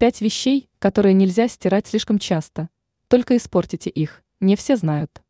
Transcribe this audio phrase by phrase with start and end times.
[0.00, 2.70] Пять вещей, которые нельзя стирать слишком часто.
[3.08, 5.22] Только испортите их, не все знают.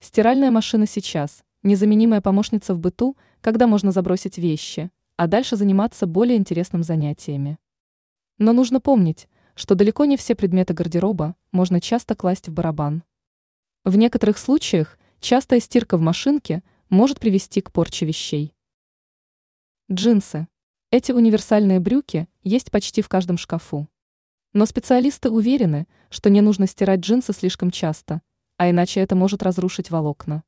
[0.00, 6.38] Стиральная машина сейчас– незаменимая помощница в быту, когда можно забросить вещи, а дальше заниматься более
[6.38, 7.58] интересным занятиями.
[8.38, 13.02] Но нужно помнить, что далеко не все предметы гардероба можно часто класть в барабан.
[13.84, 18.54] В некоторых случаях частая стирка в машинке может привести к порче вещей.
[19.92, 20.48] Джинсы.
[20.96, 23.88] Эти универсальные брюки есть почти в каждом шкафу.
[24.52, 28.22] Но специалисты уверены, что не нужно стирать джинсы слишком часто,
[28.58, 30.44] а иначе это может разрушить волокна.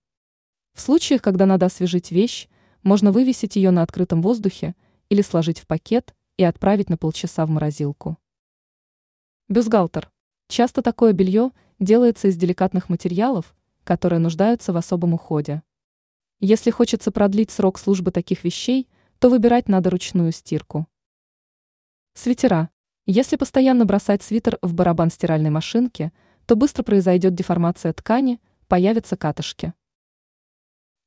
[0.73, 2.47] В случаях, когда надо освежить вещь,
[2.85, 4.77] можно вывесить ее на открытом воздухе
[5.09, 8.17] или сложить в пакет и отправить на полчаса в морозилку.
[9.49, 10.13] Бюстгальтер.
[10.47, 15.65] Часто такое белье делается из деликатных материалов, которые нуждаются в особом уходе.
[16.39, 20.87] Если хочется продлить срок службы таких вещей, то выбирать надо ручную стирку.
[22.15, 22.71] Свитера.
[23.07, 26.13] Если постоянно бросать свитер в барабан стиральной машинки,
[26.45, 29.75] то быстро произойдет деформация ткани, появятся катышки.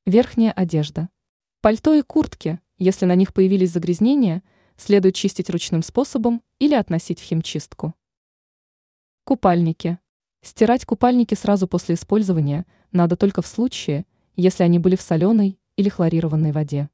[0.05, 1.09] Верхняя одежда.
[1.61, 4.43] Пальто и куртки, если на них появились загрязнения,
[4.77, 7.93] следует чистить ручным способом или относить в химчистку.
[9.25, 9.99] Купальники.
[10.41, 15.89] Стирать купальники сразу после использования надо только в случае, если они были в соленой или
[15.89, 16.89] хлорированной воде.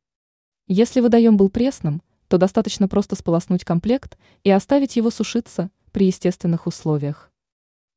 [0.68, 6.66] Если водоем был пресным, то достаточно просто сполоснуть комплект и оставить его сушиться при естественных
[6.66, 7.32] условиях.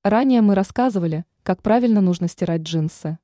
[0.04, 3.18] Ранее мы рассказывали, как правильно нужно стирать джинсы.